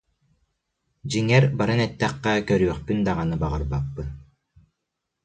[1.09, 4.09] Дьиҥэр баран эттэххэ, көрүөхпүн даҕаны баҕарбаппын